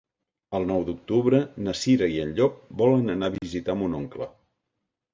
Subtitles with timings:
[0.59, 4.33] El nou d'octubre na Cira i en Llop volen anar a visitar mon oncle.